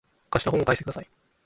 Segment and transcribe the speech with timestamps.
[0.31, 1.09] 貸した本を返してください